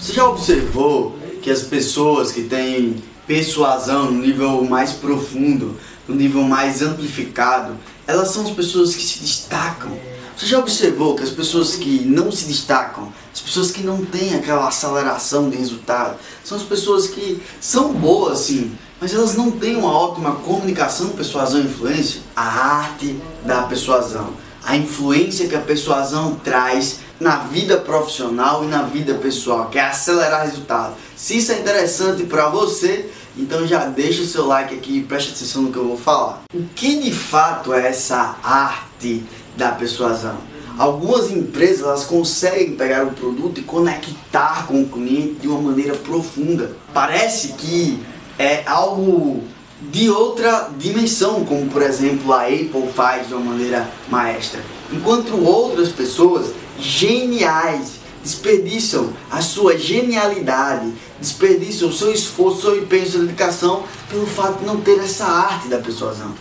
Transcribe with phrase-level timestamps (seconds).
[0.00, 5.76] Você já observou que as pessoas que têm persuasão no nível mais profundo,
[6.08, 9.92] no nível mais amplificado, elas são as pessoas que se destacam.
[10.34, 14.34] Você já observou que as pessoas que não se destacam, as pessoas que não têm
[14.34, 19.76] aquela aceleração de resultado, são as pessoas que são boas sim, mas elas não têm
[19.76, 22.22] uma ótima comunicação, persuasão e influência?
[22.34, 24.32] A arte da persuasão,
[24.64, 29.82] a influência que a persuasão traz na vida profissional e na vida pessoal, que é
[29.82, 30.94] acelerar resultado.
[31.14, 35.32] Se isso é interessante para você, então já deixa o seu like aqui e preste
[35.32, 36.42] atenção no que eu vou falar.
[36.54, 39.22] O que de fato é essa arte
[39.56, 40.38] da persuasão?
[40.78, 45.94] Algumas empresas elas conseguem pegar o produto e conectar com o cliente de uma maneira
[45.94, 46.74] profunda.
[46.94, 48.02] Parece que
[48.38, 49.44] é algo
[49.80, 54.60] de outra dimensão, como por exemplo a Apple faz de uma maneira maestra.
[54.92, 63.20] Enquanto outras pessoas geniais desperdiçam a sua genialidade, desperdiçam o seu esforço, seu empenho, sua
[63.20, 66.32] dedicação pelo fato de não ter essa arte da persuasão.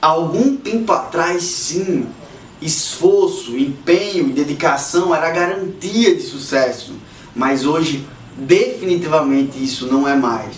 [0.00, 2.06] Algum tempo atrás, sim,
[2.60, 6.94] esforço, empenho e dedicação era garantia de sucesso,
[7.34, 10.54] mas hoje definitivamente isso não é mais.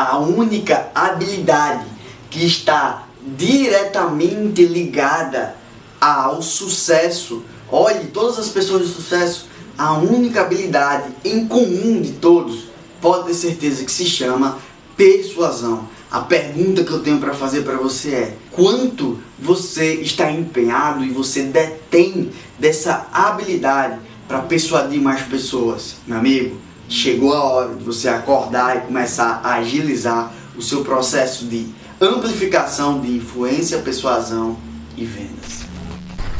[0.00, 1.84] A única habilidade
[2.30, 3.04] que está
[3.36, 5.56] diretamente ligada
[6.00, 9.46] ao sucesso Olhe, todas as pessoas de sucesso,
[9.76, 12.64] a única habilidade em comum de todos,
[13.00, 14.58] pode ter certeza que se chama
[14.96, 15.86] persuasão.
[16.10, 21.10] A pergunta que eu tenho para fazer para você é: quanto você está empenhado e
[21.10, 25.96] você detém dessa habilidade para persuadir mais pessoas?
[26.06, 26.56] Meu amigo,
[26.88, 31.66] chegou a hora de você acordar e começar a agilizar o seu processo de
[32.00, 34.56] amplificação de influência, persuasão
[34.96, 35.67] e vendas.